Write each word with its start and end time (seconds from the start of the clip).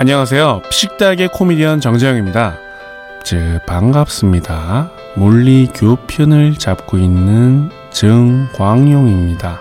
안녕하세요. 0.00 0.62
피식대학의 0.70 1.30
코미디언 1.32 1.80
정재영입니다. 1.80 2.56
제 3.24 3.58
반갑습니다. 3.66 4.92
물리교 5.16 5.96
편을 6.06 6.54
잡고 6.54 6.98
있는 6.98 7.68
정광용입니다. 7.90 9.60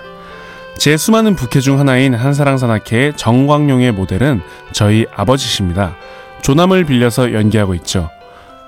제 0.78 0.96
수많은 0.96 1.36
부캐 1.36 1.60
중 1.60 1.80
하나인 1.80 2.14
한사랑산악회의 2.14 3.18
정광용의 3.18 3.94
모델은 3.94 4.44
저희 4.74 5.08
아버지십니다. 5.12 5.96
조남을 6.44 6.84
빌려서 6.84 7.34
연기하고 7.34 7.74
있죠. 7.74 8.12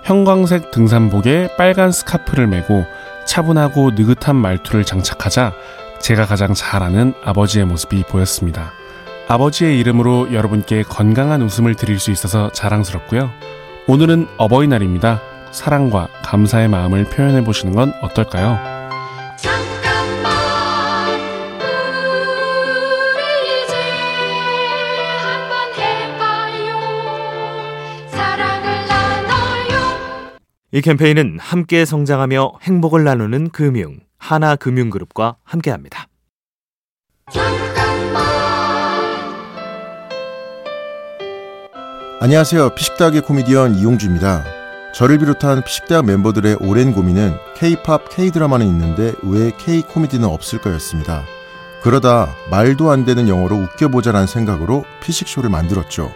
형광색 0.06 0.72
등산복에 0.72 1.50
빨간 1.56 1.92
스카프를 1.92 2.48
메고 2.48 2.84
차분하고 3.28 3.92
느긋한 3.92 4.36
말투를 4.36 4.86
장착하자 4.86 5.54
제가 6.00 6.26
가장 6.26 6.56
잘 6.56 6.82
아는 6.82 7.14
아버지의 7.24 7.66
모습이 7.66 8.06
보였습니다. 8.10 8.72
아버지의 9.30 9.80
이름으로 9.80 10.34
여러분께 10.34 10.82
건강한 10.82 11.44
웃음을 11.44 11.76
드릴 11.76 12.00
수 12.00 12.10
있어서 12.10 12.52
자랑스럽고요. 12.52 13.30
오늘은 13.86 14.28
어버이날입니다. 14.38 15.22
사랑과 15.52 16.08
감사의 16.24 16.68
마음을 16.68 17.06
표현해 17.06 17.44
보시는 17.44 17.76
건 17.76 17.94
어떨까요? 18.02 18.58
잠깐만 19.38 20.34
우리 23.14 23.54
이제 23.66 23.76
한번 25.22 25.74
해봐요 25.78 26.80
사랑을 28.08 28.88
나눠요 28.88 30.40
이 30.72 30.82
캠페인은 30.82 31.38
함께 31.40 31.86
성장하며 31.86 32.54
행복을 32.64 33.04
나누는 33.04 33.52
금융 33.52 34.00
하나금융그룹과 34.18 35.36
함께합니다. 35.44 36.08
안녕하세요. 42.22 42.72
피식대학의 42.72 43.22
코미디언 43.22 43.76
이용주입니다. 43.76 44.44
저를 44.94 45.20
비롯한 45.20 45.64
피식대학 45.64 46.06
멤버들의 46.06 46.58
오랜 46.60 46.92
고민은 46.92 47.38
K-팝, 47.56 48.10
K-드라마는 48.10 48.68
있는데 48.68 49.14
왜 49.24 49.52
K-코미디는 49.58 50.28
없을까였습니다. 50.28 51.24
그러다 51.82 52.36
말도 52.52 52.92
안 52.92 53.06
되는 53.06 53.30
영어로 53.30 53.56
웃겨보자라는 53.56 54.28
생각으로 54.28 54.84
피식쇼를 55.02 55.50
만들었죠. 55.50 56.12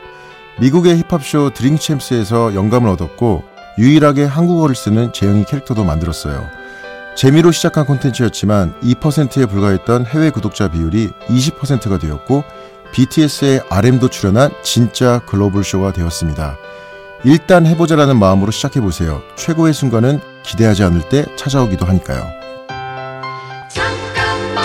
미국의 0.60 1.02
힙합쇼 1.04 1.52
드링챔스에서 1.52 2.54
영감을 2.54 2.90
얻었고 2.90 3.45
유일하게 3.80 4.26
한국어를 4.26 4.76
쓰는 4.76 5.14
재영이 5.14 5.45
캐릭터도 5.45 5.86
만들었어요. 5.86 6.45
재미로 7.16 7.52
시작한 7.52 7.86
콘텐츠였지만 7.86 8.73
2%에 8.82 9.45
불과했던 9.45 10.08
해외 10.08 10.32
구독자 10.32 10.67
비율이 10.67 11.12
20%가 11.28 11.98
되었고 11.98 12.44
BTS의 12.94 13.61
RM도 13.69 14.09
출연한 14.09 14.52
진짜 14.61 15.19
글로벌 15.25 15.63
쇼가 15.63 15.91
되었습니다. 15.94 16.58
일단 17.25 17.66
해보자라는 17.66 18.19
마음으로 18.19 18.52
시작해보세요. 18.52 19.23
최고의 19.36 19.73
순간은 19.73 20.19
기대하지 20.44 20.83
않을 20.83 21.09
때 21.09 21.25
찾아오기도 21.36 21.86
하니까요. 21.88 22.23
잠깐만 23.69 24.64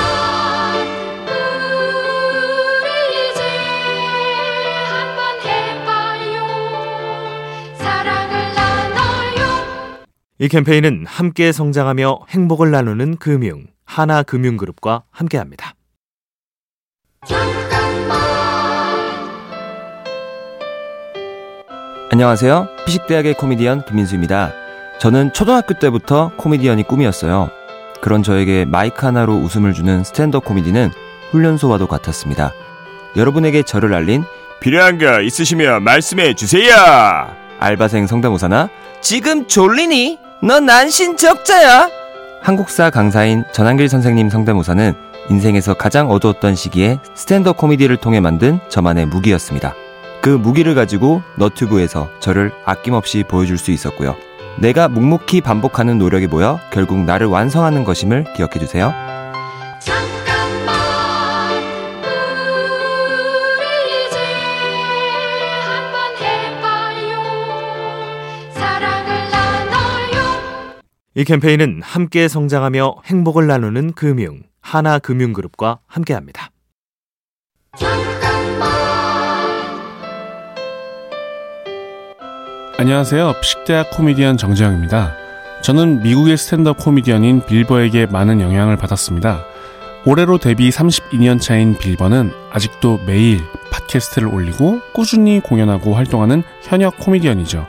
우리 2.82 3.30
이제 3.30 3.42
한번 4.84 5.40
해봐요 5.46 6.44
사랑을 7.78 8.54
나눠요 8.54 10.04
이 10.38 10.48
캠페인은 10.48 11.06
함께 11.06 11.50
성장하며 11.52 12.26
행복을 12.28 12.70
나누는 12.72 13.16
금융 13.16 13.68
하나금융그룹과 13.86 15.04
함께합니다. 15.10 15.67
안녕하세요. 22.11 22.69
피식대학의 22.87 23.34
코미디언 23.34 23.85
김민수입니다. 23.85 24.52
저는 24.98 25.35
초등학교 25.35 25.74
때부터 25.74 26.30
코미디언이 26.39 26.85
꿈이었어요. 26.85 27.51
그런 28.01 28.23
저에게 28.23 28.64
마이크 28.64 29.05
하나로 29.05 29.35
웃음을 29.35 29.74
주는 29.74 30.02
stand-up 30.02 30.46
코미디는 30.47 30.91
훈련소와도 31.30 31.86
같았습니다. 31.86 32.55
여러분에게 33.14 33.63
저를 33.63 33.92
알린 33.92 34.24
필요한 34.61 34.97
거 34.97 35.20
있으시면 35.20 35.83
말씀해 35.83 36.33
주세요. 36.33 36.74
알바생 37.61 38.07
성대모사나 38.07 38.70
지금 39.02 39.47
졸리니? 39.47 40.18
너 40.42 40.61
난신 40.61 41.18
적자야? 41.18 41.91
한국사 42.41 42.89
강사인 42.89 43.45
전한길 43.52 43.91
선생님 43.91 44.30
성대모사는 44.30 44.95
인생에서 45.29 45.74
가장 45.74 46.11
어두웠던 46.11 46.55
시기에 46.55 47.01
stand-up 47.14 47.58
코미디를 47.58 47.98
통해 47.98 48.20
만든 48.20 48.61
저만의 48.70 49.07
무기였습니다. 49.07 49.74
그 50.28 50.33
무기를 50.36 50.74
가지고 50.74 51.22
너튜브에서 51.39 52.11
저를 52.20 52.52
아낌없이 52.66 53.24
보여줄 53.27 53.56
수 53.56 53.70
있었고요. 53.70 54.14
내가 54.58 54.86
묵묵히 54.86 55.40
반복하는 55.40 55.96
노력이 55.96 56.27
모여 56.27 56.61
결국 56.70 56.98
나를 56.98 57.28
완성하는 57.28 57.83
것임을 57.83 58.34
기억해 58.36 58.58
주세요. 58.58 58.92
잠깐만 59.80 60.74
우리 63.56 64.06
이제 64.06 64.18
한번 65.64 66.14
해봐요 66.20 67.22
사랑을 68.52 69.30
나눠요 69.30 70.83
이 71.14 71.24
캠페인은 71.24 71.80
함께 71.83 72.28
성장하며 72.28 72.96
행복을 73.06 73.46
나누는 73.46 73.94
금융 73.94 74.42
하나금융그룹과 74.61 75.78
함께합니다. 75.86 76.50
안녕하세요. 82.80 83.34
피식대학 83.40 83.90
코미디언 83.90 84.36
정재영입니다. 84.36 85.12
저는 85.62 86.00
미국의 86.00 86.36
스탠드업 86.36 86.78
코미디언인 86.78 87.44
빌버에게 87.44 88.06
많은 88.06 88.40
영향을 88.40 88.77
받았습니다. 88.77 89.44
올해로 90.06 90.39
데뷔 90.39 90.70
32년 90.70 91.40
차인 91.40 91.77
빌버는 91.77 92.30
아직도 92.52 93.00
매일 93.05 93.40
팟캐스트를 93.72 94.28
올리고 94.28 94.80
꾸준히 94.92 95.40
공연하고 95.40 95.92
활동하는 95.94 96.44
현역 96.62 96.98
코미디언이죠. 96.98 97.67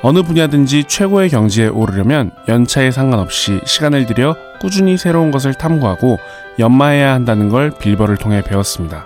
어느 0.00 0.22
분야든지 0.22 0.84
최고의 0.84 1.28
경지에 1.28 1.66
오르려면 1.66 2.30
연차에 2.48 2.92
상관없이 2.92 3.60
시간을 3.66 4.06
들여 4.06 4.36
꾸준히 4.58 4.96
새로운 4.96 5.32
것을 5.32 5.52
탐구하고 5.52 6.18
연마해야 6.58 7.12
한다는 7.12 7.50
걸 7.50 7.70
빌버를 7.78 8.16
통해 8.16 8.40
배웠습니다. 8.40 9.04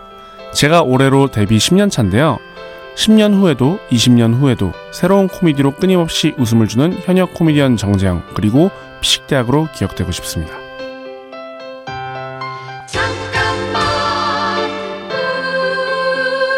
제가 0.53 0.83
올해로 0.83 1.33
데뷔 1.33 1.59
10년 1.59 1.91
차인데요. 1.91 2.39
10년 2.95 3.35
후에도 3.35 3.79
20년 3.91 4.35
후에도 4.35 4.73
새로운 4.93 5.29
코미디로 5.29 5.73
끊임없이 5.73 6.35
웃음을 6.39 6.69
주는 6.69 6.93
현역 6.93 7.35
코미디언 7.35 7.77
정재영 7.77 8.23
그리고 8.35 8.71
피식대학으로 9.01 9.69
기억되고 9.75 10.11
싶습니다. 10.13 10.55
잠깐만 12.87 13.83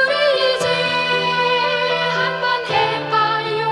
우리 0.07 0.57
이제 0.57 0.69
한번 2.11 2.65
해봐요 2.71 3.67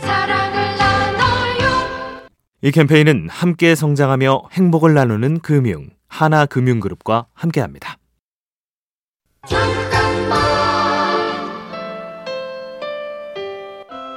사랑을 0.00 0.76
나눠요 0.78 2.28
이 2.62 2.70
캠페인은 2.70 3.28
함께 3.28 3.74
성장하며 3.74 4.44
행복을 4.52 4.94
나누는 4.94 5.40
금융 5.40 5.88
하나금융그룹과 6.08 7.26
함께합니다. 7.34 7.98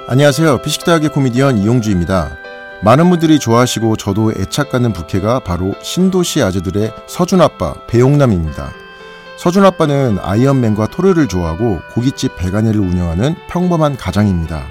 안녕하세요. 0.10 0.60
피식대학의 0.60 1.10
코미디언 1.10 1.58
이용주입니다. 1.58 2.38
많은 2.82 3.10
분들이 3.10 3.40
좋아하시고 3.40 3.98
저도 3.98 4.32
애착 4.32 4.70
갖는 4.70 4.94
부캐가 4.94 5.42
바로 5.42 5.76
신도시 5.82 6.42
아재들의 6.42 6.94
서준아빠 7.08 7.74
배용남입니다. 7.88 8.72
서준아빠는 9.38 10.20
아이언맨과 10.22 10.88
토르를 10.88 11.28
좋아하고 11.28 11.82
고깃집 11.92 12.38
배가네를 12.38 12.80
운영하는 12.80 13.36
평범한 13.50 13.98
가장입니다. 13.98 14.64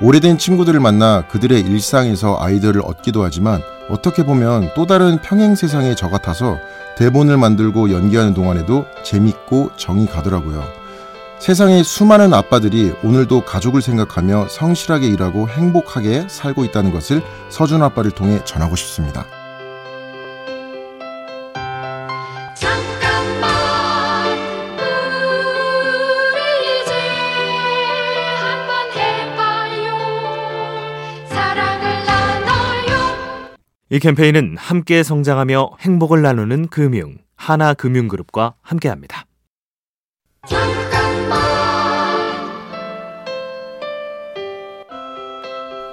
오래된 0.00 0.38
친구들을 0.38 0.78
만나 0.78 1.26
그들의 1.26 1.60
일상에서 1.60 2.36
아이디어를 2.38 2.82
얻기도 2.84 3.24
하지만 3.24 3.60
어떻게 3.90 4.24
보면 4.24 4.70
또 4.76 4.86
다른 4.86 5.18
평행 5.20 5.56
세상의 5.56 5.96
저 5.96 6.08
같아서 6.08 6.56
대본을 6.96 7.36
만들고 7.36 7.90
연기하는 7.90 8.32
동안에도 8.32 8.84
재밌고 9.02 9.72
정이 9.76 10.06
가더라고요. 10.06 10.62
세상의 11.40 11.84
수많은 11.84 12.34
아빠들이 12.34 12.92
오늘도 13.02 13.44
가족을 13.44 13.80
생각하며 13.80 14.48
성실하게 14.48 15.06
일하고 15.06 15.48
행복하게 15.48 16.26
살고 16.28 16.64
있다는 16.64 16.92
것을 16.92 17.22
서준 17.48 17.82
아빠를 17.82 18.10
통해 18.10 18.40
전하고 18.44 18.76
싶습니다. 18.76 19.24
잠깐만 22.54 23.50
우리 26.34 26.82
이제 26.82 26.92
한번 28.36 28.90
해봐요 28.98 29.96
사랑을 31.28 32.04
나눠요 32.04 33.56
이 33.90 33.98
캠페인은 34.00 34.56
함께 34.58 35.02
성장하며 35.02 35.70
행복을 35.80 36.20
나누는 36.20 36.66
금융 36.68 37.16
하나금융그룹과 37.36 38.54
함께합니다. 38.60 39.24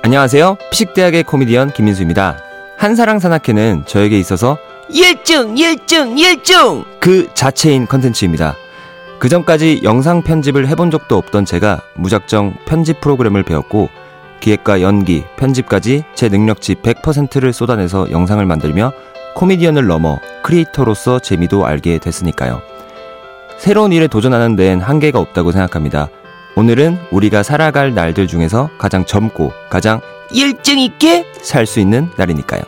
안녕하세요. 0.06 0.58
피식대학의 0.70 1.24
코미디언 1.24 1.72
김민수입니다. 1.72 2.38
한사랑 2.78 3.18
산악회는 3.18 3.86
저에게 3.88 4.20
있어서 4.20 4.60
일중, 4.88 5.58
일중, 5.58 6.16
일중! 6.16 6.86
그 7.00 7.28
자체인 7.34 7.88
컨텐츠입니다. 7.88 8.56
그 9.18 9.30
전까지 9.30 9.82
영상 9.82 10.22
편집을 10.22 10.68
해본 10.68 10.92
적도 10.92 11.18
없던 11.18 11.46
제가 11.46 11.82
무작정 11.96 12.54
편집 12.68 13.02
프로그램을 13.02 13.42
배웠고 13.42 13.90
기획과 14.42 14.84
연기, 14.84 15.24
편집까지 15.38 16.04
제 16.14 16.30
능력치 16.30 16.76
100%를 16.76 17.52
쏟아내서 17.52 18.12
영상을 18.12 18.46
만들며 18.46 18.94
코미디언을 19.34 19.88
넘어 19.88 20.20
크리에이터로서 20.44 21.18
재미도 21.18 21.66
알게 21.66 21.98
됐으니까요. 21.98 22.62
새로운 23.58 23.92
일에 23.92 24.06
도전하는 24.06 24.56
데엔 24.56 24.82
한계가 24.82 25.20
없다고 25.20 25.52
생각합니다. 25.52 26.10
오늘은 26.58 26.98
우리가 27.12 27.44
살아갈 27.44 27.94
날들 27.94 28.28
중에서 28.28 28.70
가장 28.78 29.04
젊고 29.06 29.52
가장 29.70 30.00
일정 30.32 30.80
있게 30.80 31.26
살 31.42 31.66
수 31.66 31.82
있는 31.82 32.10
날이니까요. 32.18 32.62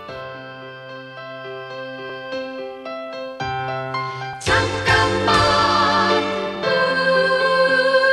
잠깐만 4.41 5.35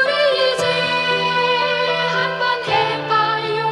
우리 0.00 0.55
이제 0.55 0.65
한번 2.12 2.62
해봐요 2.69 3.67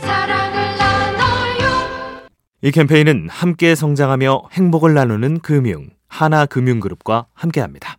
사랑을 0.00 0.76
나눠요 0.76 2.28
이 2.62 2.70
캠페인은 2.72 3.28
함께 3.30 3.76
성장하며 3.76 4.42
행복을 4.52 4.92
나누는 4.94 5.38
금융 5.38 5.90
하나금융그룹과 6.08 7.26
함께합니다. 7.32 7.96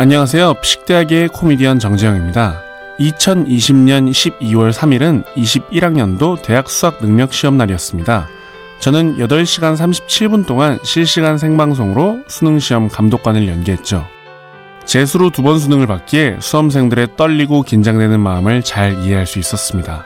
안녕하세요. 0.00 0.54
피식대학의 0.62 1.26
코미디언 1.26 1.80
정재영입니다. 1.80 2.62
2020년 3.00 4.08
12월 4.08 4.72
3일은 4.72 5.24
21학년도 5.34 6.40
대학 6.40 6.70
수학 6.70 7.00
능력 7.00 7.32
시험 7.32 7.56
날이었습니다. 7.56 8.28
저는 8.78 9.16
8시간 9.16 9.76
37분 9.76 10.46
동안 10.46 10.78
실시간 10.84 11.36
생방송으로 11.36 12.20
수능 12.28 12.60
시험 12.60 12.88
감독관을 12.88 13.48
연기했죠. 13.48 14.06
재수로 14.84 15.30
두 15.30 15.42
번 15.42 15.58
수능을 15.58 15.88
받기에 15.88 16.36
수험생들의 16.38 17.16
떨리고 17.16 17.62
긴장되는 17.62 18.20
마음을 18.20 18.62
잘 18.62 19.02
이해할 19.02 19.26
수 19.26 19.40
있었습니다. 19.40 20.04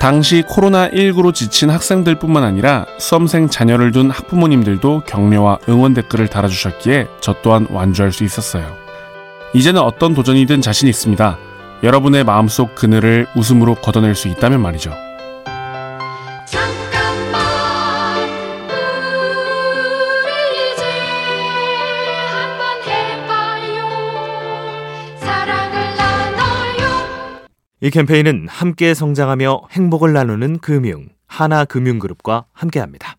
당시 0.00 0.42
코로나19로 0.42 1.32
지친 1.32 1.70
학생들뿐만 1.70 2.42
아니라 2.42 2.86
수험생 2.98 3.50
자녀를 3.50 3.92
둔 3.92 4.10
학부모님들도 4.10 5.04
격려와 5.06 5.60
응원 5.68 5.94
댓글을 5.94 6.26
달아주셨기에 6.26 7.06
저 7.20 7.36
또한 7.42 7.68
완주할 7.70 8.10
수 8.10 8.24
있었어요. 8.24 8.85
이제는 9.56 9.80
어떤 9.80 10.12
도전이든 10.12 10.60
자신 10.60 10.86
있습니다. 10.86 11.38
여러분의 11.82 12.24
마음속 12.24 12.74
그늘을 12.74 13.26
웃음으로 13.34 13.76
걷어낼 13.76 14.14
수 14.14 14.28
있다면 14.28 14.60
말이죠. 14.60 14.90
잠깐만 16.44 17.40
우리 20.20 20.74
이제 20.74 20.84
한번 22.28 22.82
해봐요 22.84 23.88
사랑을 25.20 25.96
나눠요 25.96 27.46
이 27.80 27.88
캠페인은 27.88 28.48
함께 28.50 28.92
성장하며 28.92 29.68
행복을 29.72 30.12
나누는 30.12 30.58
금융 30.58 31.08
하나금융그룹과 31.28 32.44
함께합니다. 32.52 33.16